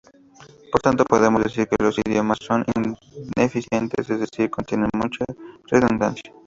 Por 0.71 0.81
tanto 0.81 1.05
podemos 1.05 1.43
decir 1.43 1.67
que 1.67 1.75
los 1.83 1.99
idiomas 1.99 2.39
son 2.41 2.65
'ineficientes', 3.35 4.09
es 4.09 4.19
decir, 4.21 4.49
contienen 4.49 4.89
mucha 4.93 5.23
redundancia. 5.67 6.33